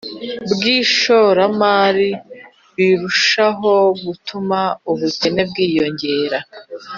[0.49, 2.09] mu ishoramari
[2.75, 3.71] birushaho
[4.05, 4.59] gutuma
[4.91, 6.39] ubukene bwiyongera.